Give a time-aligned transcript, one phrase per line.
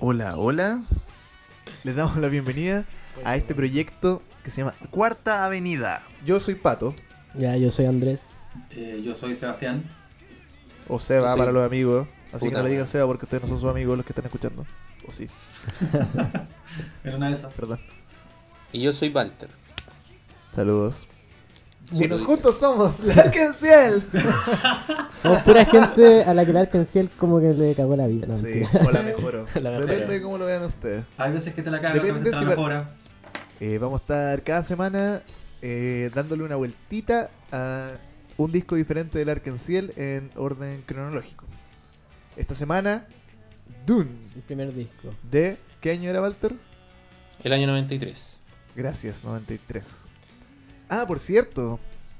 [0.00, 0.82] Hola, hola.
[1.84, 2.84] Les damos la bienvenida
[3.24, 6.02] a este proyecto que se llama Cuarta Avenida.
[6.24, 6.94] Yo soy Pato,
[7.34, 8.20] Ya, yo soy Andrés.
[8.70, 9.84] Eh, yo soy Sebastián.
[10.88, 12.08] o Seba para los amigos.
[12.32, 12.86] Así que no le digan.
[12.86, 14.64] Seba porque ustedes no son sus amigos los que están escuchando.
[15.06, 15.26] O sí,
[17.04, 17.52] En una de esas.
[17.54, 17.80] perdón.
[18.72, 19.48] Y yo soy Walter.
[20.54, 21.06] Saludos.
[21.92, 24.02] Sí, Bueno, juntos somos la Arkenciel.
[25.22, 28.26] Somos pura gente a la que el Arkenciel como que le cagó la vida.
[28.28, 28.70] No, Sí, mentira.
[28.86, 29.46] o la mejoró.
[29.56, 29.86] La mejoró.
[29.86, 31.04] Depende de cómo lo vean ustedes.
[31.18, 32.90] Hay veces que te la cagas, Depende si la mejora.
[33.58, 35.20] Eh, vamos a estar cada semana
[35.62, 37.90] eh, dándole una vueltita a
[38.38, 41.44] un disco diferente del Arkenciel en orden cronológico.
[42.36, 43.04] Esta semana,
[43.84, 44.10] Dune.
[44.36, 45.08] El primer disco.
[45.30, 46.54] ¿De qué año era Walter?
[47.42, 48.38] El año 93.
[48.76, 50.04] Gracias, 93.
[50.90, 51.78] Ah, por cierto,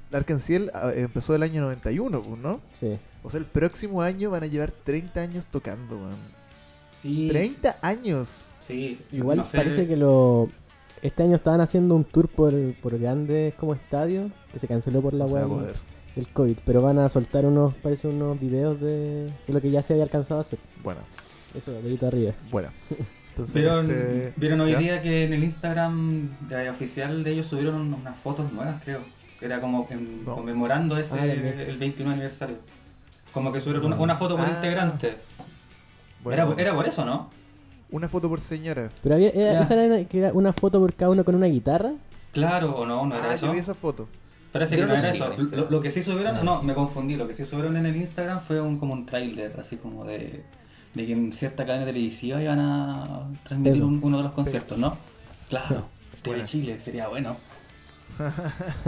[0.09, 2.61] el Arkenciel ah, empezó el año 91, pues, ¿no?
[2.73, 2.97] Sí.
[3.21, 6.15] O sea, el próximo año van a llevar 30 años tocando, weón.
[6.89, 7.27] Sí.
[7.29, 8.47] 30 años.
[8.59, 8.99] Sí.
[9.11, 10.49] Igual no sé, parece que lo...
[11.01, 15.13] Este año estaban haciendo un tour por, por grandes como estadios que se canceló por
[15.13, 15.73] la web
[16.15, 19.81] del COVID, pero van a soltar unos, parece unos videos de, de lo que ya
[19.81, 20.59] se había alcanzado a hacer.
[20.83, 21.01] Bueno,
[21.55, 22.33] Eso, dedito arriba.
[22.51, 22.69] bueno.
[23.41, 27.75] Entonces, ¿Vieron, este, vieron hoy día que en el Instagram de- oficial de ellos subieron
[27.75, 28.99] un- unas fotos nuevas, creo.
[29.39, 30.35] Que era como en- No.
[30.35, 32.57] conmemorando ese Ah, el 21 aniversario.
[33.33, 34.51] Como que subieron una, una foto por Ah.
[34.55, 35.15] integrante.
[36.23, 37.29] Bueno, era, era por eso, ¿no?
[37.89, 38.89] Una foto por señora.
[39.01, 41.93] Pero había, era- esa era, que era una foto por cada uno con una guitarra.
[42.31, 43.47] Claro, o no, no era ah, eso.
[43.47, 44.07] yo vi esa foto.
[44.51, 45.33] Parece que no no era eso.
[45.37, 45.55] ¿viste?
[45.55, 47.15] Lo, lo que sí subieron, no, me confundí.
[47.15, 50.43] Lo que sí subieron en el Instagram fue un, como un tráiler, así como de,
[50.93, 54.97] de que en cierta cadena televisiva iban a transmitir un- uno de los conciertos, ¿no?
[55.49, 55.87] Claro.
[56.21, 56.45] TV Bueno.
[56.47, 57.37] Chile, sería bueno.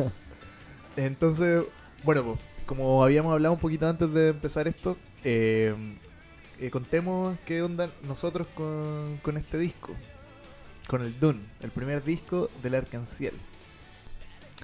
[0.95, 1.63] Entonces,
[2.03, 5.73] bueno, pues, como habíamos hablado un poquito antes de empezar esto, eh,
[6.59, 9.93] eh, contemos qué onda nosotros con, con este disco.
[10.87, 13.33] Con el Dune, el primer disco del Arcanciel.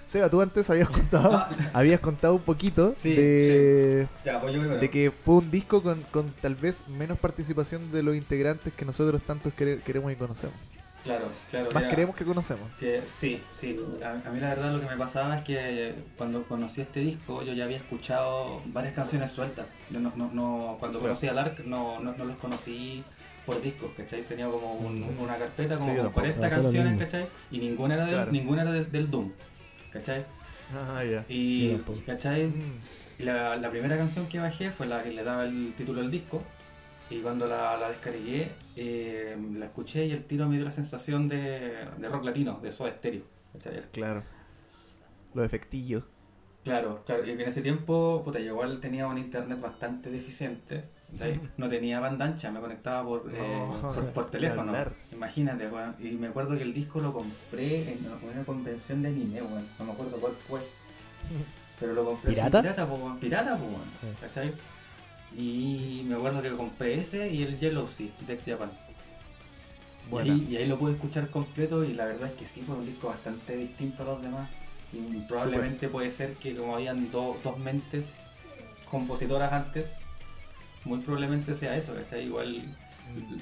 [0.09, 4.81] Seba, tú antes habías contado, habías contado un poquito Sí, de, ya, pues yo primero.
[4.81, 8.85] de que fue un disco con, con tal vez menos participación de los integrantes que
[8.85, 10.55] nosotros tantos quere- queremos y conocemos.
[11.03, 11.69] Claro, claro.
[11.75, 12.67] Más queremos que conocemos.
[12.79, 13.79] que sí, sí.
[14.03, 17.43] A, a mí la verdad lo que me pasaba es que cuando conocí este disco
[17.43, 19.67] yo ya había escuchado varias canciones sueltas.
[19.91, 21.13] Yo no, no, no- cuando Claro.
[21.13, 23.03] conocí al ARC no, no, no los conocí
[23.45, 24.23] por discos, ¿cachai?
[24.23, 26.41] Tenía como un- una carpeta como Sí, yo con tampoco.
[26.41, 26.99] 40 Ah, eso es lo canciones.
[27.05, 27.27] ¿cachai?
[27.51, 28.31] Y ninguna era del, Claro.
[28.31, 29.31] ninguna era del, del Doom,
[29.91, 30.25] ¿cachai?
[30.73, 31.25] Ah, ya.
[31.27, 31.99] Y, tampoco.
[32.05, 32.47] ¿cachai?
[32.47, 32.79] Mm,
[33.19, 36.11] Y la, la primera canción que bajé fue la que le daba el título al
[36.11, 36.43] disco.
[37.09, 41.27] Y cuando la, la descargué, eh, la escuché y el tiro me dio la sensación
[41.27, 43.23] de, de rock latino, de Soda Stereo.
[43.53, 43.81] ¿cachai?
[43.91, 44.23] claro.
[45.33, 46.05] Los efectillos.
[46.63, 47.25] Claro, claro.
[47.25, 50.83] Y en ese tiempo, puta, yo igual tenía un internet bastante deficiente.
[51.57, 53.39] No tenía banda ancha, me conectaba por, eh,
[53.81, 54.71] No, por, teléfono.
[55.11, 55.69] Imagínate.
[55.99, 57.99] Y me acuerdo que el disco lo compré en
[58.31, 59.65] una convención de anime, weón.
[59.79, 60.59] No me acuerdo cuál fue.
[61.79, 62.61] Pero lo compré sin ¿Pirata?
[62.61, 63.17] pirata, po.
[63.19, 63.65] Pirata, po.
[64.01, 64.07] Sí.
[64.21, 64.53] ¿Cachai?
[65.35, 68.71] Y me acuerdo que compré ese y el Yellow Sea de Ex Japan.
[70.11, 72.75] Y ahí, y ahí lo pude escuchar completo y la verdad es que sí, fue
[72.75, 74.49] un disco bastante distinto a los demás.
[74.91, 78.33] Y probablemente puede ser que como habían do- dos mentes
[78.89, 79.97] compositoras antes,
[80.85, 82.25] muy probablemente sea eso, ¿cachai?
[82.25, 82.63] Igual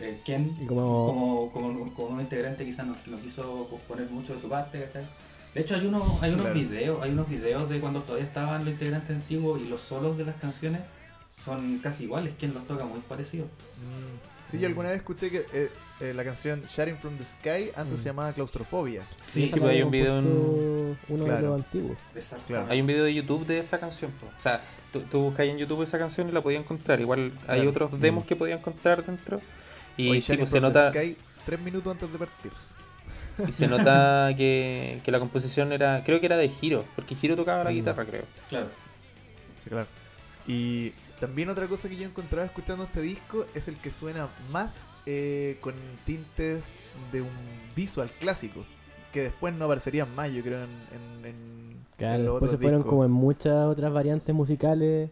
[0.01, 1.05] eh, Ken como...
[1.05, 5.05] como, como, como un integrante quizás no, no quiso poner mucho de su parte, ¿cachai?
[5.53, 6.59] De hecho hay unos, hay unos Claro.
[6.59, 10.25] videos, hay unos videos de cuando todavía estaban los integrantes antiguos y los solos de
[10.25, 10.81] las canciones
[11.29, 13.47] son casi iguales, Ken los toca muy parecidos.
[13.47, 15.69] Mm, Sí, yo alguna vez escuché que eh,
[15.99, 18.03] eh, la canción Sharing from the Sky antes Mm.
[18.03, 19.01] se llamaba Claustrofobia.
[19.25, 21.41] Sí, sí, pues hay un video en- Uno Claro.
[21.41, 21.97] de los antiguos.
[22.69, 24.11] Hay un video de YouTube de esa canción.
[24.11, 24.27] po.
[24.27, 24.61] O sea,
[24.93, 26.99] tú, tú buscas en YouTube esa canción y la podías encontrar.
[27.01, 29.41] Igual hay otros demos que podías encontrar dentro.
[29.97, 32.51] Y Hoy sí, pues se from the nota, Sky tres minutos antes de partir.
[33.47, 37.35] y se nota que, que la composición era, creo que era de Hiro, porque Hiro
[37.35, 37.73] tocaba la Mm.
[37.73, 38.23] guitarra, creo.
[38.49, 38.67] Claro.
[39.63, 39.87] Sí, claro.
[40.47, 44.85] Y también otra cosa que yo encontraba escuchando este disco es el que suena más
[45.07, 45.73] eh, con
[46.05, 46.65] tintes
[47.11, 47.29] de un
[47.75, 48.63] visual clásico.
[49.11, 50.69] Que después no aparecerían más, yo creo, en,
[51.23, 52.89] en, en- Claro, en los después se fueron discos.
[52.91, 55.09] como en muchas otras variantes musicales.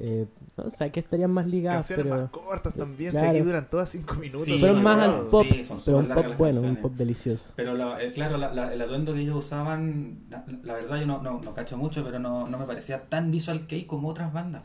[0.00, 0.26] Eh,
[0.56, 3.44] no sé, que estarían más ligadas, Canciones pero más cortas también, Claro.
[3.44, 4.44] duran todas cinco minutos.
[4.46, 7.52] Sí, fueron más al pop, Sí, son pero un pop bueno, un pop delicioso.
[7.56, 11.06] Pero la- eh, claro, la- la- el atuendo que ellos usaban, la, la verdad yo
[11.06, 14.32] no, no, no cacho mucho, pero no, no me parecía tan visual kei como otras
[14.32, 14.64] bandas.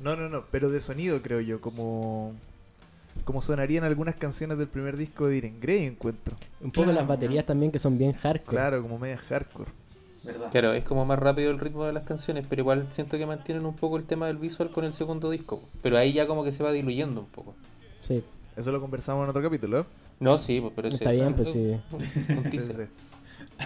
[0.00, 2.32] No, no, no, pero de sonido creo yo, como
[3.24, 6.36] como sonarían algunas canciones del primer disco de Diren Grey, encuentro.
[6.60, 8.56] Un poco Claro, las baterías también que son bien hardcore.
[8.56, 9.70] Claro, como media hardcore.
[10.24, 10.50] ¿Verdad?
[10.52, 13.66] Claro, es como más rápido el ritmo de las canciones, pero igual siento que mantienen
[13.66, 15.60] un poco el tema del visual con el segundo disco.
[15.82, 17.54] Pero ahí ya como que se va diluyendo un poco.
[18.02, 18.22] Sí.
[18.56, 19.84] Eso lo conversamos en otro capítulo.
[20.20, 21.76] No, sí, pues, pero Está ese- bien, pues sí.
[22.36, 22.76] un Sí, teaser.
[22.76, 22.82] sí,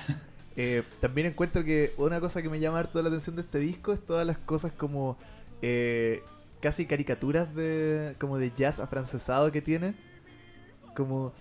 [0.06, 0.12] sí.
[0.58, 3.92] Eh, también encuentro que una cosa que me llama harto la atención de este disco
[3.92, 5.18] es todas las cosas como
[5.60, 6.22] eh,
[6.66, 9.94] casi caricaturas de como de jazz afrancesado que tiene.
[10.96, 11.32] Como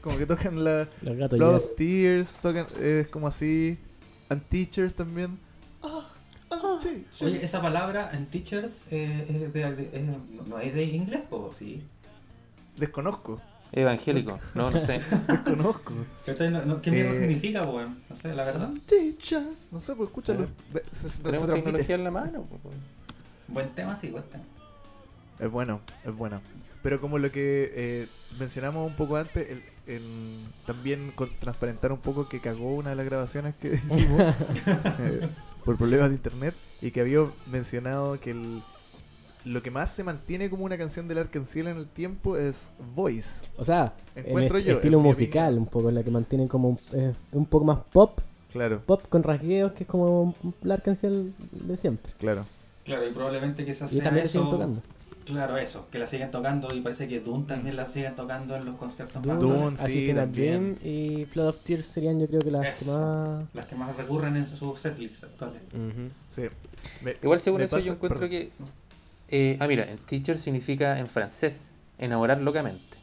[0.00, 0.88] como que tocan la
[1.30, 3.78] Los Tears, tocan es como así
[4.30, 5.38] Anteachers también.
[7.20, 9.48] Oye, esa palabra Anteachers eh,
[10.44, 11.84] no es de inglés o sí?
[12.76, 13.40] Desconozco.
[13.72, 15.00] Evangélico, no, no sé.
[16.50, 17.98] No- no- ¿Qué mierda Eh, significa, weón?
[18.08, 18.70] No sé, la verdad.
[19.72, 20.46] No sé, pues escúchalo.
[20.72, 22.46] Ve- se- se- se Tenemos tecnología en la mano.
[22.48, 22.78] pues, weón.
[23.48, 24.44] Buen tema, sí, buen tema.
[25.38, 26.40] Es bueno, es bueno.
[26.82, 28.08] Pero como lo que eh,
[28.38, 32.96] mencionamos un poco antes, el- el- también con transparentar un poco que cagó una de
[32.96, 34.22] las grabaciones que hicimos
[35.00, 35.28] eh,
[35.64, 37.20] por problemas de internet y que había
[37.50, 38.62] mencionado que el-
[39.46, 43.46] lo que más se mantiene como una canción del Arkansas en el tiempo es Voice.
[43.56, 46.78] O sea, el Encuentro est- yo, estilo musical, un poco, la que mantienen como un,
[46.92, 48.20] eh, un poco más pop,
[48.52, 52.12] Claro, pop con rasgueos, que es como un- la Arcanciel de siempre.
[52.18, 52.44] claro.
[52.84, 54.28] Claro, y probablemente quizás Y sea eso.
[54.28, 54.82] siguen tocando.
[55.24, 58.64] Claro, eso, que la siguen tocando y parece que Doom también la siguen tocando en
[58.64, 59.60] los conciertos Dune, fantasmas.
[59.64, 60.78] Dune, As sí, If in a también.
[60.84, 63.44] Y Flood of Tears serían yo creo que las que más...
[63.54, 65.62] Las que más recurren en sus setlists actuales.
[66.28, 66.42] Sí.
[67.04, 68.30] Me- Igual según eso pasa- yo encuentro perdón.
[68.30, 68.50] que...
[69.28, 72.96] eh, ah, mira, en teacher significa en francés, enamorar locamente.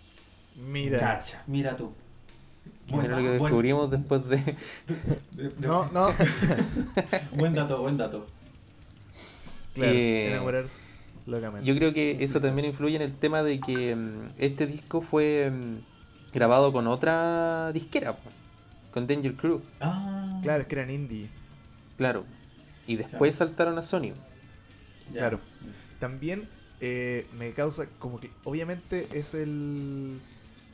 [0.56, 1.00] Mira.
[1.00, 1.92] Cacha, mira tú.
[2.88, 4.38] Mira lo que buen- descubrimos después de...
[4.38, 4.56] de-
[5.50, 6.14] de- No, no.
[7.38, 8.28] Buen dato, buen dato.
[9.74, 10.80] claro, Eh, enamorarse
[11.26, 11.66] locamente.
[11.66, 15.50] Yo creo que eso también influye en el tema de que mm, este disco fue
[15.52, 15.78] mm,
[16.34, 18.18] grabado con otra disquera,
[18.92, 21.30] con Danger Crew, Ah, Claro, es que eran indie.
[21.98, 22.26] claro.
[22.86, 24.12] Y después saltaron a Sony.
[25.14, 25.20] ya.
[25.20, 25.40] claro.
[26.04, 26.50] También
[26.82, 30.20] eh, me causa como que obviamente es el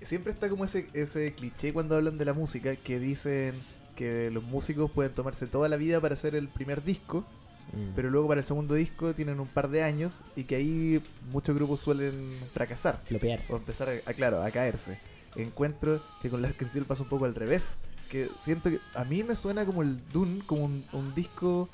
[0.02, 3.54] siempre está como ese ese cliché cuando hablan de la música que dicen
[3.96, 7.26] que los músicos pueden tomarse toda la vida para hacer el primer disco,
[7.72, 7.94] Mm.
[7.96, 11.54] pero luego para el segundo disco tienen un par de años y que ahí muchos
[11.56, 13.42] grupos suelen fracasar Flopear.
[13.48, 14.98] o empezar a, a, claro, a caerse.
[15.36, 17.78] Encuentro que con la Arkansas pasa un poco al revés,
[18.10, 21.70] que siento que a mí me suena como el Dune, como un, un disco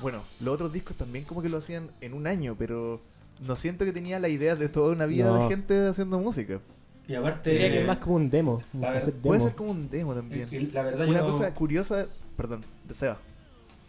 [0.00, 3.00] bueno, los otros discos también como que lo hacían en un año, pero
[3.46, 5.42] no siento que tenía la idea de toda una vida No.
[5.42, 6.60] de gente haciendo música.
[7.08, 8.62] Y aparte, Diría que es más como un demo.
[8.74, 10.48] Un ver, Puede ser como un demo también.
[10.50, 12.06] y la verdad, Una yo, cosa curiosa,
[12.36, 13.18] perdón, Seba.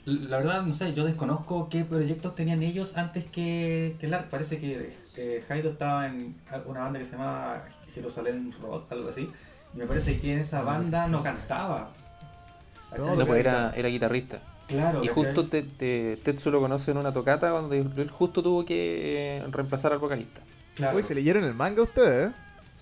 [0.05, 4.29] la verdad, no sé, yo desconozco qué proyectos tenían ellos antes que, que el ARC.
[4.29, 6.35] Parece que eh, Haido estaba en
[6.67, 9.29] una banda que se llamaba Jerusalén Rock, algo así.
[9.73, 11.89] Y me parece que en esa banda no cantaba.
[12.97, 14.41] No, No, pues era guitarrista.
[14.67, 18.65] Claro, Y justo te, te- Tetsu lo conoce en una tocata donde él justo tuvo
[18.65, 20.41] que eh, reemplazar al vocalista.
[20.75, 20.97] Claro.
[20.97, 22.33] Uy, se leyeron el manga ustedes, ¿eh?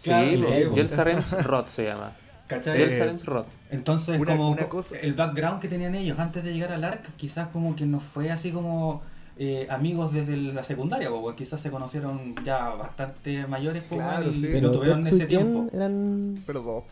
[0.03, 0.75] Claro, sí, sí, pues, pues.
[0.75, 2.11] Yel Sarems Rod se llama.
[2.47, 2.81] ¿Cachai?
[2.81, 3.45] Eh, Sarems Rod.
[3.71, 7.15] Entonces, Una- como una cosa- el background que tenían ellos antes de llegar al ARC,
[7.15, 9.01] quizás como que no fue así como
[9.37, 11.35] eh, amigos desde la secundaria, po, weón.
[11.35, 14.43] quizás se conocieron ya bastante mayores Claro, sí.
[14.47, 15.67] lo Pero tuvieron ese tiempo.
[15.73, 16.41] eran...
[16.47, 16.83] Pero dos.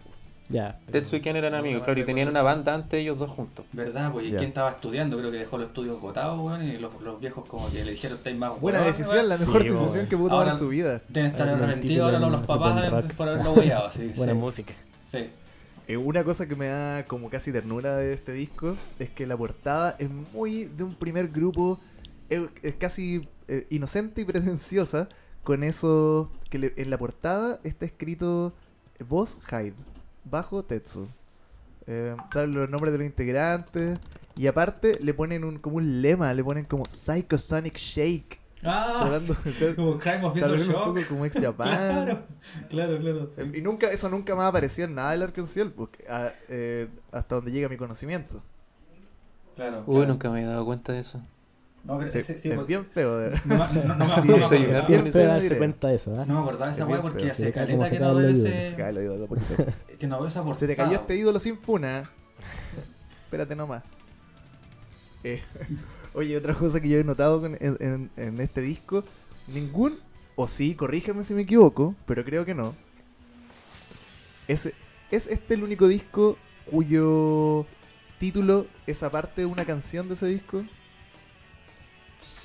[0.50, 0.78] Ya.
[0.92, 3.66] Tetsu y Ken eran amigos, no claro, y tenían una banda antes ellos dos juntos.
[3.72, 4.12] ¿Verdad?
[4.12, 4.38] Pues, ¿y Ya.
[4.38, 5.18] quién estaba estudiando?
[5.18, 8.18] Creo que dejó los estudios botados, weón, y los, los viejos como que le dijeron,
[8.18, 9.30] estáis más Buena hueones, decisión, weón".
[9.30, 11.02] la mejor Sí, decisión que pudo tomar en su vida.
[11.08, 14.12] Deben estar arrepentidos ahora del los papás por haberlo hueado, sí.
[14.16, 14.74] Buena sí, música.
[15.10, 15.26] sí.
[15.88, 19.36] Eh, una cosa que me da como casi ternura de este disco es que la
[19.36, 21.78] portada es muy de un primer grupo,
[22.30, 25.10] es, es casi eh, inocente y pretenciosa,
[25.44, 28.54] con eso que le- en la portada está escrito
[28.98, 29.74] eh, voz Hyde,
[30.24, 31.08] bajo Tetsu.
[31.88, 34.00] Eh, salen los nombres de los integrantes
[34.38, 39.36] y aparte le ponen un, como un lema, le ponen como Psychosonic Shake, Ah, tratando
[39.44, 40.84] de ser como Crime of Visual un Shock.
[40.86, 41.68] poco como ex Japan.
[41.68, 42.24] Claro,
[42.70, 43.30] claro, claro.
[43.36, 43.42] sí.
[43.56, 47.52] Y nunca, eso nunca más apareció en nada del Arkansas, porque, ah, eh, hasta donde
[47.52, 48.42] llega mi conocimiento.
[49.56, 50.08] Claro, Uy, claro.
[50.08, 51.22] nunca me he dado cuenta de eso.
[51.84, 53.18] No, pero Sí, sí, sí, es porque- bien feo.
[53.18, 54.14] de- No, me- no, no, no, me-
[54.46, 56.26] acordaba- bien feo darse cuenta de eso, ¿ah?
[56.26, 58.76] no me acordaba de esa Es weá porque hace caleta que se no veo ese.
[60.00, 60.60] Que no veo esa portada.
[60.60, 62.10] Se te cayó este ídolo sin funa.
[63.26, 63.84] Espérate nomás.
[65.26, 65.42] Eh,
[66.14, 69.04] oye, otra cosa que yo he notado en, en- en este disco:
[69.48, 69.98] ningún,
[70.36, 72.76] o sí, corrígeme si me equivoco, pero creo que no.
[74.48, 74.70] Es,
[75.12, 76.38] ¿Es este el único disco
[76.70, 77.66] cuyo
[78.20, 80.64] título es aparte de una canción de ese disco?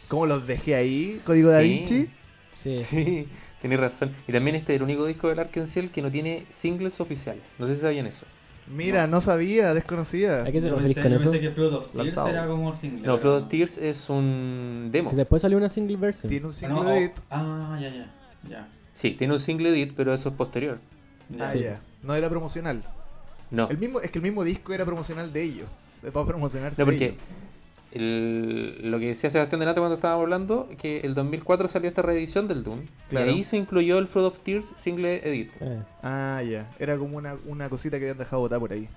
[0.09, 1.21] ¿Cómo los dejé ahí?
[1.25, 1.69] ¿Código Da Sí.
[1.69, 2.09] Vinci?
[2.57, 2.83] Sí.
[2.83, 3.29] Sí,
[3.63, 4.11] tenés razón.
[4.27, 7.43] Y también este es el único disco del Arkansas que no tiene singles oficiales.
[7.59, 8.25] No sé si sabían eso.
[8.71, 10.43] Mira, no sabía, desconocía.
[10.43, 11.31] ¿A qué se Yo referís pensé, con yo eso?
[11.31, 12.29] pensé que Flood of Tears Lanzado.
[12.29, 13.07] era como single.
[13.07, 15.09] No, Flood of Tears es un demo.
[15.11, 16.29] Que después salió una single version.
[16.29, 17.13] Tiene un Ah, single no, edit.
[17.17, 18.15] oh, Ah, ya, ya.
[18.49, 18.69] Ya.
[18.93, 20.79] Sí, tiene un single edit, pero eso es posterior.
[21.31, 21.47] ya.
[21.47, 21.61] Ah, Sí.
[21.61, 21.81] ya.
[22.03, 22.83] No era promocional.
[23.51, 25.69] No, El mismo, es que el mismo disco era promocional de ellos.
[26.03, 27.23] De para promocionarse no porque ellos.
[27.93, 32.47] El- lo que decía Sebastián Delante cuando estábamos hablando, que el 2004 salió esta reedición
[32.49, 32.81] del Doom.
[33.11, 33.27] Claro.
[33.27, 35.53] Y ahí se incluyó el Flood of Tears single edit.
[35.61, 36.71] Eh, Ah, ya.
[36.79, 38.89] Era como una, una cosita que habían dejado botar por ahí.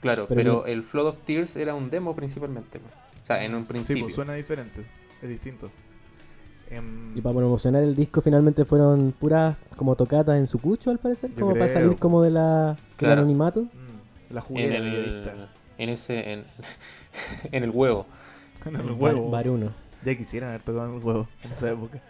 [0.00, 2.78] Claro, Pero el Flood of Tears era un demo principalmente.
[2.78, 4.04] O sea, en un Sí, principio.
[4.04, 4.84] pues suena diferente.
[5.22, 5.70] Es distinto.
[6.70, 10.98] Em, Y para promocionar el disco finalmente fueron puras como tocatas en su cucho al
[10.98, 13.20] parecer, Yo como para salir como de la del Claro.
[13.22, 13.62] anonimato.
[13.62, 15.48] mm, la en juguera el, periodista.
[15.78, 16.44] En ese, en,
[17.52, 18.06] en el huevo,
[18.64, 19.30] En el Bar- huevo.
[19.30, 19.72] Baruno.
[20.04, 22.00] Ya quisieran haber tocado en el huevo en esa época.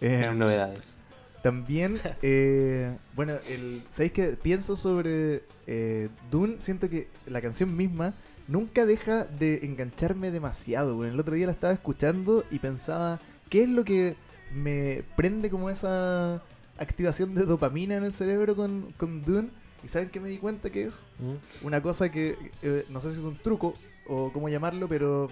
[0.00, 0.96] Eh, novedades.
[1.42, 4.36] También, eh, bueno, el, ¿sabéis qué?
[4.40, 8.12] Pienso sobre eh, Dune, siento que la canción misma
[8.48, 10.96] nunca deja de engancharme demasiado.
[10.96, 11.10] güey.
[11.10, 14.16] El otro día la estaba escuchando y pensaba, ¿qué es lo que
[14.52, 16.42] me prende como esa
[16.78, 19.48] activación de dopamina en el cerebro con, con Dune?
[19.82, 21.06] ¿Y saben qué me di cuenta que es?
[21.18, 21.66] Mm.
[21.66, 23.74] Una cosa que eh, no sé si es un truco
[24.06, 25.28] o cómo llamarlo, pero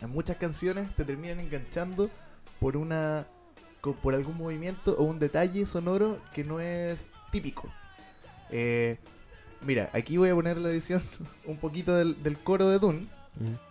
[0.00, 2.10] en muchas canciones te terminan enganchando
[2.58, 3.26] por una
[4.02, 7.68] por algún movimiento o un detalle sonoro que no es típico.
[8.50, 8.98] Eh,
[9.62, 11.02] mira, aquí voy a poner la edición
[11.46, 13.06] un poquito del, del coro de Dune.
[13.36, 13.69] Mm.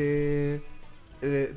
[0.00, 0.60] Que
[1.22, 1.54] eh,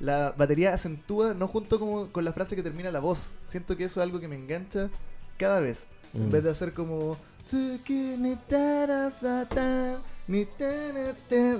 [0.00, 3.26] la batería acentúa no junto como con la frase que termina la voz.
[3.46, 4.90] Siento que eso es algo que me engancha
[5.38, 5.86] cada vez.
[6.12, 6.30] En Mm.
[6.32, 7.16] vez de hacer como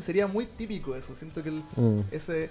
[0.02, 1.14] sería muy típico eso.
[1.14, 2.00] Siento que el- Mm.
[2.10, 2.50] ese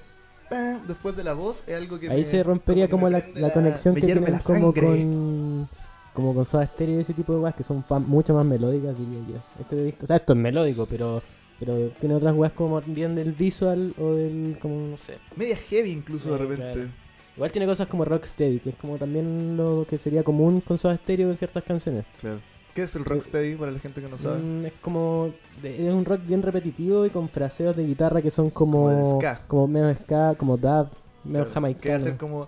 [0.88, 3.22] después de la voz es algo que Ahí me- se rompería como la,
[3.54, 5.68] conexión que tienen la como con
[6.14, 9.20] como con Soda Stereo y ese tipo de weas que son mucho más melódicas diría
[9.30, 9.62] yo.
[9.62, 11.22] Este disco, o sea, esto es melódico, pero
[11.60, 15.18] pero tiene otras weas como bien del visual o del como no sé.
[15.36, 16.90] media heavy incluso de repente claro.
[17.36, 20.96] Igual tiene cosas como Rocksteady, que es como también lo que sería común con Soda
[20.98, 22.06] Stereo en ciertas canciones.
[22.22, 22.38] Claro.
[22.76, 24.40] ¿Qué es el rocksteady para la gente que no sabe?
[24.40, 25.30] Mm, es como
[25.64, 29.20] es un rock bien repetitivo y con fraseos de guitarra que son como Como de
[29.20, 29.42] ska.
[29.48, 30.88] como medio ska, como dub,
[31.24, 31.98] medio Claro, Que jamaicano.
[31.98, 32.48] hacer como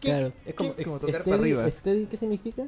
[0.00, 1.70] Claro, es como, como ex- tocar steady, para arriba.
[1.70, 2.64] steady, ¿qué significa?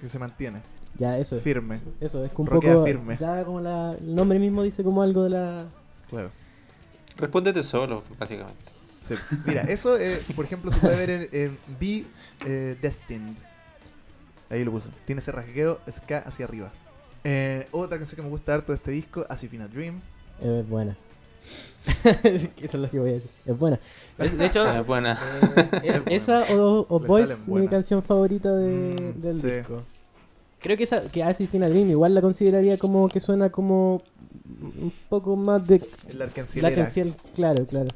[0.00, 0.60] que se mantiene
[0.98, 1.42] Ya, eso es.
[1.42, 1.80] firme.
[2.00, 2.86] Eso, es que un Rockea poco.
[2.86, 3.16] firme.
[3.20, 5.66] Ya como la, el nombre mismo dice como algo de la.
[6.08, 6.30] Claro.
[7.18, 8.60] Respóndete solo, básicamente.
[9.02, 9.14] Sí.
[9.46, 12.04] Mira, eso, eh, por ejemplo, se puede ver en, en Be
[12.46, 13.36] eh, Destined.
[14.48, 14.88] Ahí lo puse.
[15.04, 16.70] Tiene ese rasgueo ska hacia arriba.
[17.24, 20.00] Eh, otra canción que me gusta harto de este disco, As If in a Dream.
[20.42, 20.96] Es buena.
[22.24, 23.30] Eso es lo que voy a decir.
[23.46, 23.78] Es buena.
[24.18, 25.12] De hecho, Ah, buena.
[25.12, 26.16] eh, es Es buena.
[26.16, 29.50] esa o, o Boys, mi canción favorita de- Mm, del sí.
[29.50, 29.82] disco.
[30.60, 33.48] Creo que esa que As If in a Dream igual la consideraría como que suena
[33.50, 34.02] como
[34.60, 35.82] un poco más de
[36.16, 36.28] La
[36.74, 37.88] canción, claro, claro.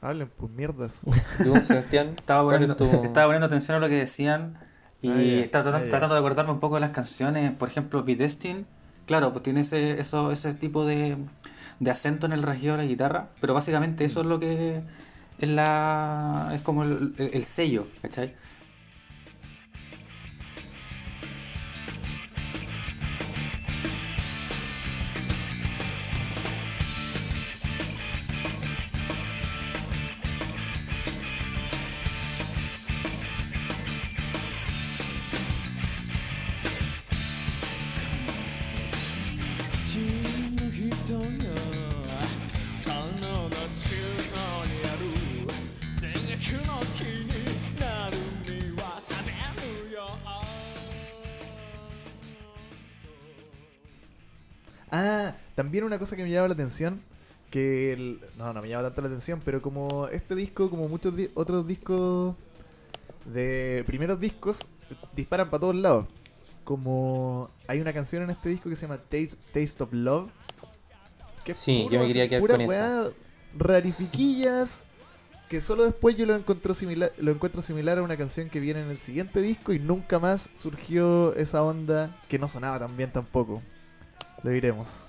[0.00, 0.92] Hablen, pues mierdas.
[1.44, 4.58] Tú, Sebastián, Estaba ¿cuál poniendo, tu- estaba poniendo atención a lo que decían
[5.02, 7.52] y Ah, estaba tratando, Ah, tratando de acordarme un poco de las canciones.
[7.54, 8.64] Por ejemplo, Be Destined,
[9.06, 11.16] claro, pues tiene ese, eso, ese tipo de,
[11.80, 14.82] de acento en el rasgueo de la guitarra, pero básicamente eso es lo que
[15.38, 18.34] es la es como el, el- el sello, ¿cachai?
[55.60, 57.00] También una cosa que me llama la atención,
[57.50, 61.14] que el- no, no me llama tanto la atención, pero como este disco, como muchos
[61.14, 62.34] di- otros discos
[63.26, 64.58] de primeros discos,
[65.14, 66.06] disparan para todos lados.
[66.64, 70.30] Como hay una canción en este disco que se llama Taste, Taste of Love.
[71.44, 72.70] Que Sí, puro yo me quería quedar pura con esa.
[73.02, 73.10] weá
[73.58, 74.84] rarifiquillas.
[75.48, 78.82] Que solo después yo lo encuentro similar, lo encuentro similar a una canción que viene
[78.82, 83.12] en el siguiente disco y nunca más surgió esa onda que no sonaba tan bien
[83.12, 83.60] tampoco.
[84.44, 85.08] Lo diremos.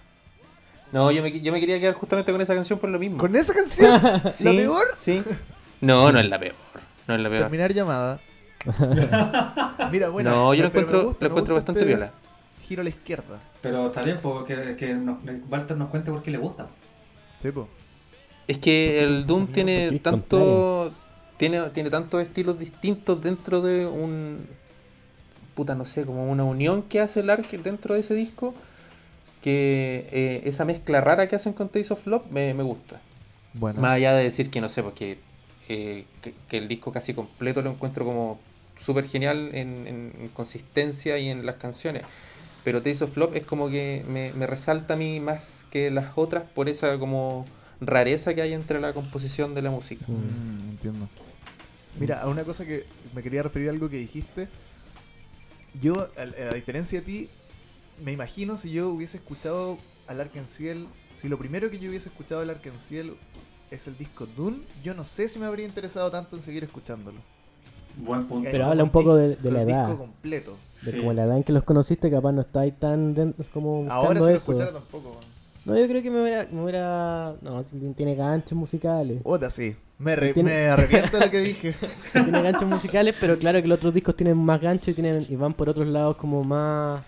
[0.92, 3.18] No, yo me, yo me quería quedar justamente con esa canción por lo mismo.
[3.18, 4.02] ¿Con esa canción?
[4.34, 4.84] Sí, ¿La peor?
[4.98, 5.24] Sí.
[5.80, 6.56] No, no es la peor.
[7.08, 7.44] No es la peor.
[7.44, 8.20] Terminar llamada.
[9.92, 10.30] Mira, bueno.
[10.30, 12.12] no, yo me encuentro, gusta, lo encuentro bastante este viola.
[12.68, 13.40] Giro a la izquierda.
[13.62, 15.18] Pero está bien, porque que nos,
[15.50, 16.68] Walter nos cuente por qué le gusta.
[17.40, 17.68] Sí, po.
[18.48, 20.92] Es que el Doom tiene tanto.
[21.38, 24.46] Tiene, tiene tantos estilos distintos dentro de un.
[25.56, 28.54] Puta, no sé, como una unión que hace el Ark dentro de ese disco.
[29.42, 33.02] Que eh, esa mezcla rara que hacen con Tales of Love me, me gusta.
[33.54, 33.82] Bueno.
[33.82, 35.18] Más allá de decir que no sé, porque
[35.70, 38.40] eh, que, que el disco casi completo lo encuentro como
[38.80, 42.04] súper genial en, en- en consistencia y en las canciones.
[42.64, 46.12] Pero Tales of Love es como que me, me resalta a mí más que las
[46.16, 47.48] otras por esa como
[47.80, 50.06] rareza que hay entre la composición de la música.
[50.08, 51.08] Mm, entiendo.
[52.00, 52.84] Mira, a una cosa que
[53.16, 54.48] me quería referir a algo que dijiste.
[55.82, 57.28] Yo, a, a diferencia de ti,
[58.03, 59.77] me imagino si yo hubiese escuchado
[60.08, 63.13] al Arkenciel, si lo primero que yo hubiese escuchado al Arkenciel
[63.70, 67.17] es el disco Dune, yo no sé si me habría interesado tanto en seguir escuchándolo.
[67.98, 68.50] Buen punto.
[68.51, 69.88] Pero habla un poco de- de la edad.
[69.88, 70.58] disco completo.
[70.84, 70.98] De Sí.
[71.00, 74.20] como la edad en que los conociste, capaz no estáis tan dentro, es como Ahora
[74.20, 75.20] si lo escuchara tampoco.
[75.63, 77.36] No, yo creo que me hubiera, me hubiera...
[77.41, 77.63] No,
[77.96, 79.20] tiene ganchos musicales.
[79.24, 79.75] Otra sí.
[80.00, 81.74] Me, re- Tiene- me arrepiento de lo que dije.
[82.13, 85.36] tiene ganchos musicales, pero claro que los otros discos tienen más ganchos y, tienen, y
[85.36, 87.01] van por otros lados como más...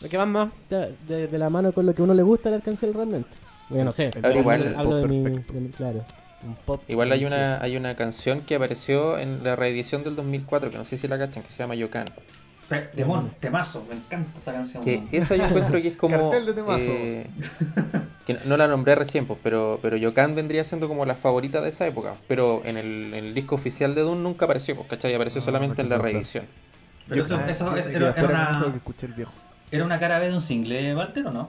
[0.00, 2.22] Lo que van más de, de- de la mano con lo que a uno le
[2.22, 3.36] gusta el Arcángel realmente.
[3.70, 4.10] Yo no sé.
[4.22, 5.52] Ahora igual- hablo de mi, perfecto.
[5.54, 6.04] de mi- Claro.
[6.42, 6.80] Un pop.
[6.86, 10.84] Igual hay una, hay una canción que apareció en la reedición del 2004, que no
[10.84, 12.04] sé si la cachan, que se llama Yokan.
[12.94, 14.84] Demon, temazo, me encanta esa canción.
[14.84, 16.30] Que esa yo encuentro que es como.
[16.30, 16.78] Cartel de temazo.
[16.86, 17.26] eh,
[18.26, 21.60] que no, no la nombré recién, pues, pero, pero Yokan vendría siendo como la favorita
[21.62, 22.14] de esa época.
[22.28, 25.14] Pero en el, en el disco oficial de Dune nunca apareció, pues, ¿cachai?
[25.14, 26.44] Apareció Ah, solamente en la reedición.
[27.08, 29.32] Pero eso, eso era, era que escuché el viejo.
[29.70, 31.40] Era una cara B de un single, Walter, ¿o no?
[31.40, 31.46] No,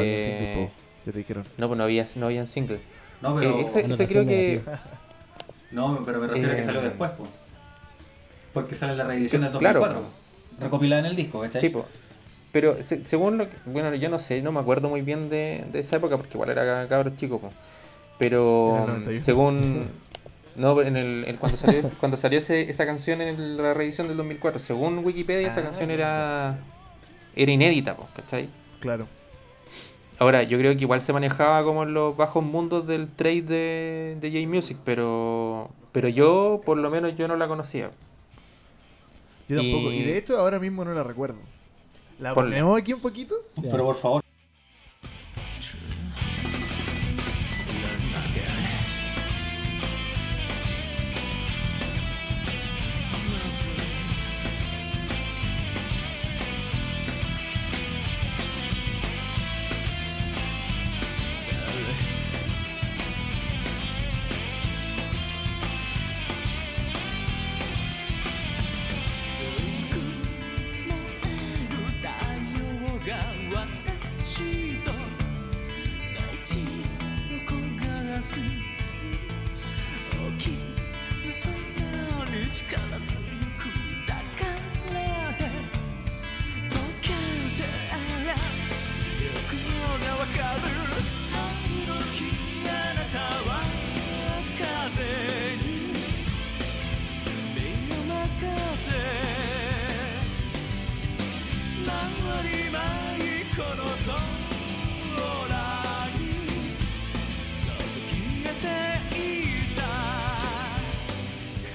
[0.00, 0.70] había single, Eh,
[1.04, 1.44] te dijeron.
[1.56, 2.80] no, pues no había, no habían single.
[3.20, 4.62] No, pero, Eh, ese, ese Anotación creo que.
[5.70, 7.30] no, pero me refiero a que Eh, salió después, pues.
[8.52, 9.80] Porque sale la reedición del Claro.
[9.80, 10.22] 2004.
[10.60, 11.60] Recopilada en el disco, ¿cachai?
[11.60, 11.86] Sí, pues.
[12.52, 13.56] Pero se- según lo que.
[13.64, 16.50] Bueno, yo no sé, no me acuerdo muy bien de, de esa época, porque igual
[16.50, 17.54] era cabro chico, pues.
[18.18, 19.20] Pero En el 91.
[19.24, 19.90] según.
[20.54, 24.16] No, en el, en cuando salió, cuando salió ese- esa canción en la reedición del
[24.18, 26.58] 2004, según Wikipedia, esa Ah, canción era.
[27.34, 28.48] Era inédita, pues, ¿cachai?
[28.80, 29.06] Claro.
[30.18, 34.16] Ahora, yo creo que igual se manejaba como en los bajos mundos del trade de,
[34.20, 35.70] de J-Music, pero.
[35.92, 37.90] Pero yo, por lo menos, yo no la conocía.
[39.48, 39.90] Yo tampoco.
[39.92, 39.96] Y...
[40.00, 41.38] Y- de hecho, ahora mismo no la recuerdo.
[42.18, 43.34] ¿La ponemos aquí un poquito?
[43.56, 43.70] Ya.
[43.70, 44.21] Pero por favor.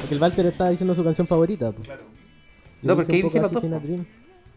[0.07, 1.73] Porque el Walter estaba diciendo su canción favorita.
[1.73, 1.85] pues.
[1.85, 2.03] Claro.
[2.81, 4.05] Yo No, porque ahí un poco dije las así, dos.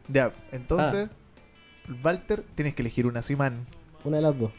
[0.07, 1.93] Ya, entonces, Ah.
[2.05, 3.67] Walter, tienes que elegir una Siman.
[4.05, 4.53] Una de las dos.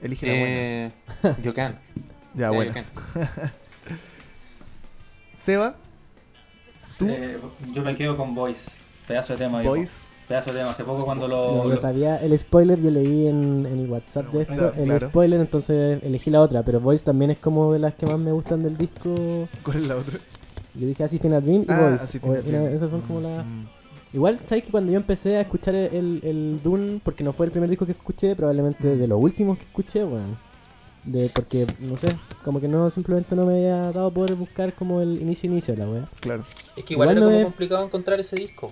[0.00, 0.56] Elige la buena.
[0.56, 0.92] Eh,
[1.42, 1.78] Yokan.
[2.34, 2.74] Ya, Sí, bueno.
[5.36, 5.76] Seba,
[6.98, 7.38] tú, Eh,
[7.72, 8.70] yo me quedo con Voice.
[9.06, 9.74] Pedazo de tema, viejo.
[10.28, 10.70] Pedazo de tema.
[10.70, 11.62] Hace poco cuando No, lo.
[11.64, 14.84] yo lo- sabía el spoiler, yo leí en, en el WhatsApp de esto, Claro, el
[14.84, 15.08] claro.
[15.08, 18.32] spoiler, entonces elegí la otra, pero Voice también es como de las que más me
[18.32, 19.14] gustan del disco.
[19.62, 20.18] ¿Cuál es la otra?
[20.74, 22.18] Yo dije Assisting a Dream y Ah, Voice.
[22.42, 22.66] Dream.
[22.74, 23.44] esas son como las...
[23.46, 23.64] Mm,
[24.12, 27.52] Igual, ¿sabes que cuando yo empecé a escuchar el, el Dune, porque no fue el
[27.52, 30.38] primer disco que escuché, probablemente de los últimos que escuché, bueno,
[31.04, 32.08] de, porque, no sé,
[32.44, 35.90] como que no, simplemente no me había dado poder buscar como el inicio-inicio de la
[35.90, 36.08] wea.
[36.20, 36.42] claro.
[36.76, 38.70] Es que igual, Igual era no como es- complicado encontrar ese disco.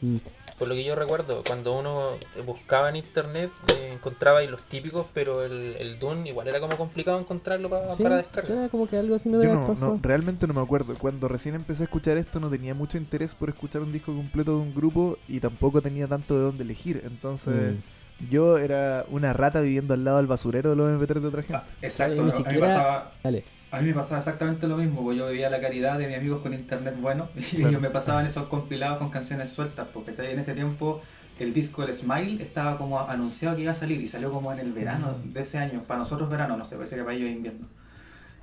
[0.00, 0.16] Mm.
[0.60, 2.10] Por lo que yo recuerdo, cuando uno
[2.46, 6.76] buscaba en internet, eh, encontraba ahí los típicos, pero el, el Dune igual era como
[6.76, 8.68] complicado encontrarlo pa- Sí, para descargar.
[8.70, 9.94] como que algo así me Yo había no, pasado.
[9.94, 10.94] no, realmente no me acuerdo.
[10.98, 14.52] Cuando recién empecé a escuchar esto no tenía mucho interés por escuchar un disco completo
[14.52, 17.02] de un grupo y tampoco tenía tanto de dónde elegir.
[17.06, 17.74] Entonces
[18.20, 18.28] Mm.
[18.30, 21.62] yo era una rata viviendo al lado del basurero de los MP3 de otra gente.
[21.64, 23.44] Ah, exacto, Ni a mí me siquiera- pasaba Dale.
[23.72, 26.40] A mí me pasaba exactamente lo mismo, porque yo vivía la caridad de mis amigos
[26.42, 27.68] con internet bueno y Claro.
[27.68, 31.00] ellos me pasaban esos compilados con canciones sueltas, porque en ese tiempo
[31.38, 34.58] el disco El Smile estaba como anunciado que iba a salir y salió como en
[34.58, 35.32] el verano Mm.
[35.32, 37.66] de ese año, para nosotros verano, no sé, parece que para ellos es invierno.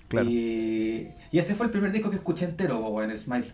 [0.07, 0.29] Claro.
[0.29, 3.51] Y, y ese fue el primer disco que escuché entero, po, en el Smile.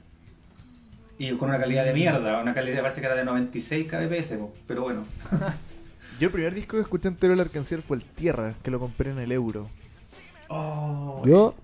[1.17, 4.53] Y con una calidad de mierda, una calidad parece que era de 96 kbps, po,
[4.67, 5.05] pero bueno.
[6.19, 9.09] Yo el primer disco que escuché entero del Arcanciel fue el Tierra, que lo compré
[9.11, 9.69] en el Euro.
[10.49, 11.55] Oh, Yo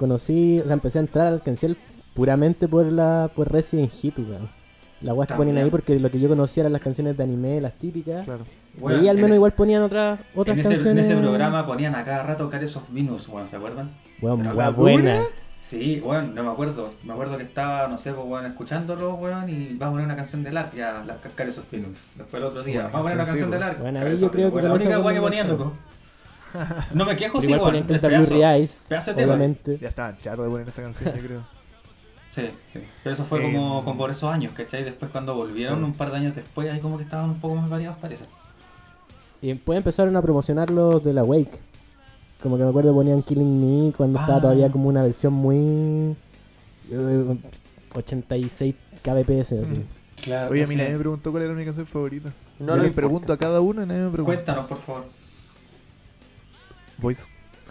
[0.00, 1.76] conocí, o sea, empecé a entrar al cancel
[2.14, 4.48] puramente por la por Resident Hit, weón.
[5.02, 7.60] La weá que ponían ahí porque lo que yo conocía eran las canciones de anime,
[7.60, 8.24] las típicas.
[8.24, 8.44] Claro.
[8.78, 11.06] bueno, y ahí al en menos ese- igual ponían otras otras en ese, en canciones.
[11.08, 13.90] ese programa ponían a cada rato Cares of Venus, weón, ¿se acuerdan?
[14.20, 14.42] Weón,
[14.76, 15.14] buena.
[15.14, 15.22] dura.
[15.60, 16.90] Sí, bueno, no me acuerdo.
[17.04, 20.16] Me acuerdo que estaba, no sé, pues, bueno, escuchándolo, weón, y vamos a poner una
[20.16, 22.12] canción de Lark, ya, las Cares of Venus.
[22.16, 23.60] Después el otro día, Buena vamos a poner una canción, canción sí, de.
[23.60, 23.80] Lark.
[23.80, 25.72] Bueno, yo creo que weón, la única que ponían, loco.
[26.94, 27.84] No me quejo, sí, igual weón.
[27.86, 29.34] ponían Canta Blue Eyes, pedazo de tema.
[29.34, 29.78] obviamente.
[29.80, 31.40] Ya estaban chatos de poner esa canción, yo creo.
[32.30, 32.78] Sí, sí.
[33.02, 34.84] Pero eso fue Eh, como, como por esos años, ¿cachai?
[34.84, 37.68] Después cuando volvieron, un par de años después, ahí como que estaban un poco más
[37.68, 38.24] variados, parece.
[39.42, 41.58] Y después empezaron a promocionar los de la Wake.
[42.40, 44.22] Como que me acuerdo ponían Killing Me cuando Ah.
[44.22, 46.14] estaba todavía como una versión muy...
[46.92, 47.36] eh,
[47.94, 49.84] 86 kbps, así.
[50.22, 50.52] Claro.
[50.52, 52.32] Oye, a mí nadie me preguntó cuál era mi canción favorita.
[52.60, 52.94] No yo le le importa.
[53.08, 54.34] pregunto a cada uno y nadie me pregunta.
[54.36, 55.04] Cuéntanos, por favor.
[57.00, 57.24] Voice.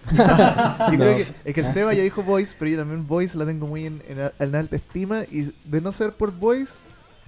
[0.12, 3.46] yo creo que, es que el Seba ya dijo Voice, pero yo también Voice la
[3.46, 5.24] tengo muy en, en, en alta estima.
[5.32, 6.74] Y de no ser por Voice,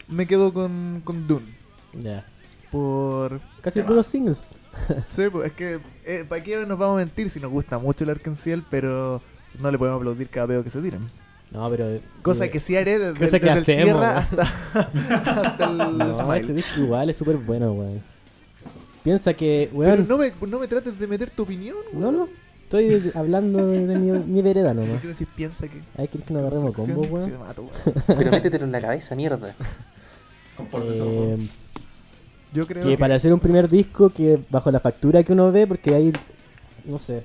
[0.07, 1.45] me quedo con, con Dune.
[1.93, 2.25] Ya.
[2.71, 3.39] Por.
[3.61, 4.11] Casi ¿Qué puros más?
[4.11, 4.37] singles.
[5.09, 5.79] Sí, pues es que.
[6.05, 9.21] Eh, ¿Para qué nos vamos a mentir si nos gusta mucho el Arcanciel, pero
[9.59, 11.01] no le podemos aplaudir cada veo que se tiran?
[11.51, 11.99] No, pero...
[12.21, 14.43] Cosa eh, que sí haré desde, cosa que desde el hacemos, tierra hasta,
[15.41, 16.39] hasta el No, Smile.
[16.39, 18.01] este disco igual es súper bueno, weón.
[19.03, 20.07] Piensa que, Pero weón...
[20.07, 21.77] no me, no me trates de meter tu opinión.
[21.93, 22.15] No, weón.
[22.15, 22.29] no.
[22.63, 25.01] Estoy hablando de, de mi, mi vereda ¿Por nomás.
[25.01, 25.81] qué no decís piensa que.?
[25.97, 27.39] Hay que que nos agarremos combo, Que te weón.
[27.39, 28.17] mato, weón.
[28.17, 29.53] Pero métetelo en la cabeza, mierda.
[30.55, 31.37] Compórtense, por Eh.
[32.53, 35.67] Yo creo que para hacer un primer disco que bajo la factura que uno ve,
[35.67, 36.11] porque hay,
[36.85, 37.23] no sé,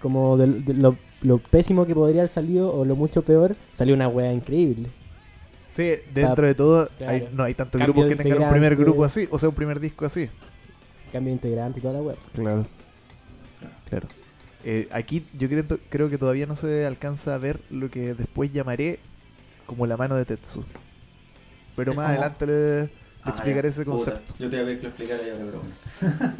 [0.00, 3.94] como de, de lo, lo pésimo que podría haber salido o lo mucho peor, salió
[3.94, 4.88] una wea increíble.
[5.72, 7.12] Sí, dentro de todo, Claro.
[7.12, 8.84] hay- no hay tantos Cambio grupos de que tengan un primer integrante.
[8.84, 10.28] grupo así, o sea, un primer disco así.
[11.12, 12.16] Cambio de integrante y toda la wea.
[12.34, 12.66] Claro.
[13.88, 14.08] Claro.
[14.64, 18.52] Eh, aquí yo creo, creo que todavía no se alcanza a ver lo que después
[18.52, 18.98] llamaré
[19.66, 20.64] como la mano de Tetsu.
[21.76, 22.90] Pero más como- adelante le, le
[23.24, 23.96] Ah, explicaré ya, ese puta.
[24.12, 24.34] concepto.
[24.38, 25.62] Yo te voy a ver que lo ya, pero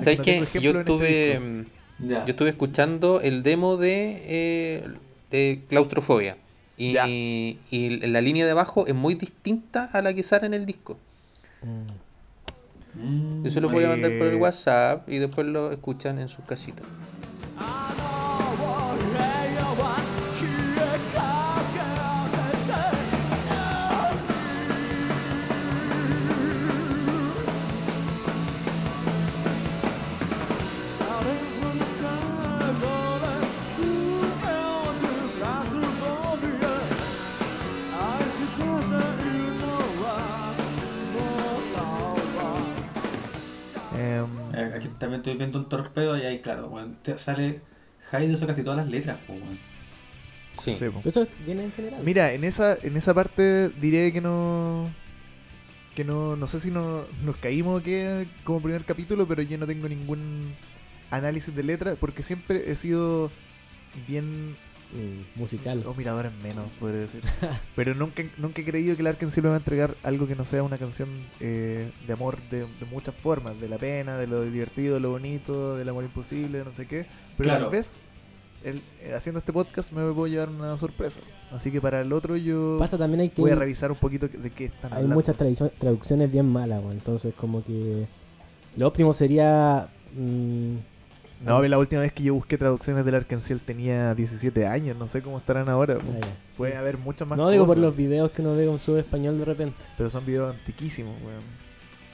[0.61, 1.65] Yo este estuve, mm,
[2.01, 4.85] yo estuve escuchando el demo de, eh,
[5.31, 6.37] de Claustrofobia.
[6.79, 10.67] Y, y la línea de abajo es muy distinta a la que sale en el
[10.67, 10.99] disco.
[11.63, 11.87] Mm,
[12.95, 14.37] Yo se lo voy a mandar por el Eh.
[14.37, 16.87] WhatsApp y después lo escuchan en sus casitas.
[45.23, 47.61] Estoy viendo un torpedo y ahí, claro, weón, te sale
[48.11, 49.59] Hyde usa casi todas las letras, pues, weón.
[50.57, 50.77] Sí.
[50.79, 50.79] sí.
[50.79, 52.03] Pero eso viene en general.
[52.05, 54.91] Mira, en esa, en esa parte diré que no.
[55.95, 59.59] Que no, no sé si no, nos caímos o qué como primer capítulo, pero yo
[59.59, 60.55] no tengo ningún
[61.11, 63.31] análisis de letra porque siempre he sido
[64.09, 64.57] bien
[64.93, 65.83] Mm, musical.
[65.87, 67.23] o mirador en menos, podría decir.
[67.77, 70.45] pero nunca, nunca he creído que el Arkansas me va a entregar algo que no
[70.45, 71.09] sea una canción
[71.41, 75.11] eh, de amor de, de muchas formas, de la pena, de lo divertido, de lo
[75.11, 77.07] bonito, del amor imposible, no sé qué.
[77.37, 77.65] Pero Claro.
[77.65, 77.97] tal vez
[78.65, 81.21] el- eh, haciendo este podcast me puedo llevar una sorpresa.
[81.51, 83.41] Así que para el otro yo Pasa también hay que...
[83.43, 85.15] voy a revisar un poquito de qué están hay hablando.
[85.17, 85.37] muchas
[85.79, 86.83] traducciones bien malas.
[86.91, 88.07] Entonces como que...
[88.77, 89.89] Lo óptimo sería...
[90.15, 90.77] mm,
[91.45, 95.23] No, la última vez que yo busqué traducciones del Arkansas tenía 17 años, no sé
[95.23, 95.97] cómo estarán ahora.
[96.01, 96.79] ah, ya, Puede sí.
[96.79, 99.45] haber muchas más No digo por los videos que uno ve con su español de
[99.45, 99.77] repente.
[99.97, 101.63] pero son videos antiquísimos, weón.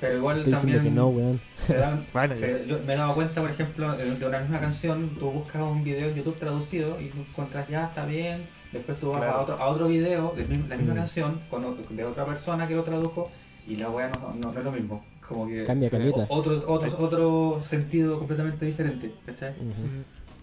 [0.01, 1.41] Pero igual Estoy también que no, weón.
[1.57, 5.11] se dan, Bueno, se- yo me he dado cuenta, por ejemplo, de una misma canción,
[5.19, 9.11] tú buscas un video en YouTube traducido y tú encuentras ya, está bien, después tú
[9.11, 9.37] vas Claro.
[9.38, 10.97] a, otro, a otro video de la misma Mm.
[10.97, 13.29] canción con, de otra persona que lo tradujo
[13.67, 15.05] Y la weá no, no, no es lo mismo.
[15.29, 15.64] Como que.
[15.64, 16.27] Cambia caleta.
[16.29, 19.55] Otro, otro, otro sentido completamente diferente, ¿cachai?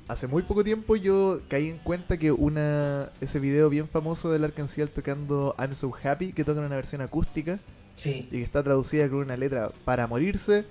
[0.07, 4.43] Hace muy poco tiempo yo caí en cuenta que una ese video bien famoso del
[4.43, 7.59] Arcanciel tocando I'm So Happy, que toca en una versión acústica
[7.95, 8.27] Sí.
[8.29, 10.65] y que está traducida con una letra para morirse,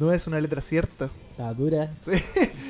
[0.00, 1.10] no es una letra cierta.
[1.36, 1.92] Sea, dura.
[2.00, 2.12] Sí.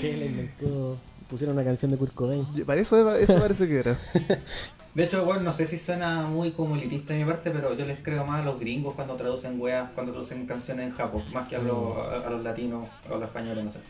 [0.01, 0.99] que le inventó?
[1.31, 2.45] Pusieron una canción de Kurt Cobain.
[2.67, 3.97] Para eso, eso parece que era.
[4.95, 7.85] De hecho, bueno, no sé si suena muy como elitista de mi parte, pero yo
[7.85, 11.49] les creo más a los gringos cuando traducen weas, cuando traducen canciones en Japón, más
[11.49, 13.81] que a los, a, a los latinos o a los españoles, no sé.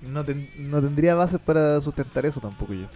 [0.00, 2.86] No, ten- no tendría bases para sustentar eso tampoco yo.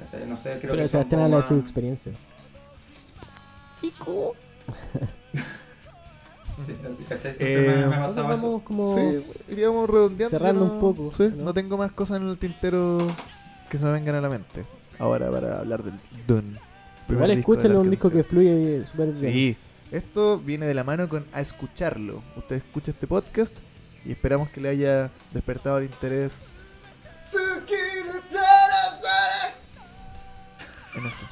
[0.00, 0.26] ¿Cachai?
[0.26, 2.12] No sé, creo Pero que son Sebastián como habla de su experiencia.
[6.64, 7.34] Sí, así, ¿cachai?
[7.34, 8.42] Siempre me, Eh, me ha Entonces pasado eso.
[8.46, 8.94] vamos como...
[8.94, 10.30] Sí, iríamos redondeando.
[10.30, 11.44] cerrando no- un poco, Sí, ¿no?
[11.46, 11.54] ¿no?
[11.54, 12.96] tengo más cosas en el tintero
[13.68, 14.64] que se me vengan a la mente.
[14.98, 15.94] Ahora para hablar del
[16.26, 16.58] Dune.
[17.08, 19.32] Igual escúchenlo, un disco que fluye súper bien.
[19.32, 19.56] Sí,
[19.90, 22.22] esto viene de la mano con a escucharlo.
[22.36, 23.56] Usted escucha este podcast
[24.04, 26.40] y esperamos que le haya despertado el interés.
[30.96, 31.26] En eso.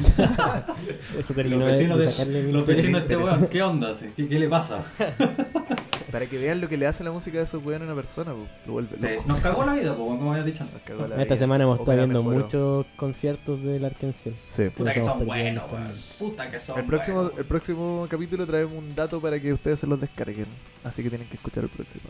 [1.18, 3.96] Eso terminó Los vecinos de los vecinos de este weón, ¿qué onda?
[4.16, 4.84] qué le pasa?
[6.10, 8.32] Para que vean lo que le hace la música de esos weones a una persona,
[8.32, 8.46] po.
[8.66, 9.24] lo vuelve Sí, loco.
[9.28, 10.82] nos cagó la vida, po, como habías dicho Nos antes.
[10.82, 11.36] cagó la Esta vida.
[11.36, 12.44] semana hemos estado viendo mejoró.
[12.44, 14.32] muchos conciertos del Arkansas.
[14.48, 14.68] Sí.
[14.70, 15.90] Puta que son buenos, weón.
[16.18, 17.38] Puta que son El próximo, buenos.
[17.38, 20.46] el próximo capítulo traemos un dato para que ustedes se los descarguen.
[20.84, 22.04] Así que tienen que escuchar el próximo.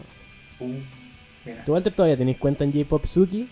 [0.61, 0.75] Uh,
[1.45, 1.65] mira.
[1.65, 3.49] ¿Tú, Walter, todavía tenéis cuenta en J-Pop Suki?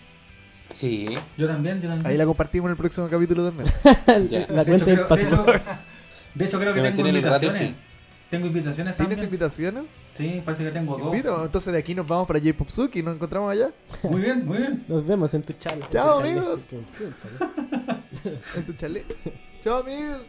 [0.71, 1.09] Sí,
[1.39, 2.07] Yo también, yo también.
[2.07, 3.69] Ahí la compartimos en el próximo capítulo también.
[4.51, 5.45] La de, hecho, cuenta del creo, de, hecho,
[6.35, 7.57] de hecho, creo que Me tengo el invitaciones.
[7.59, 7.75] sí.
[8.31, 9.25] Tengo invitaciones ¿Tienes también.
[9.25, 9.85] invitaciones?
[10.15, 11.07] Sí, parece que tengo dos.
[11.07, 11.45] Invito.
[11.45, 13.71] Entonces de aquí nos vamos para J-Pop Suki y nos encontramos allá.
[14.03, 14.85] Muy bien, muy bien.
[14.89, 15.89] Nos vemos en tu charla.
[15.91, 16.61] Chao, amigos.
[16.69, 17.05] ¿Qué- qué-
[18.23, 19.05] qué- En tu chalet.
[19.63, 20.23] Chao amigos.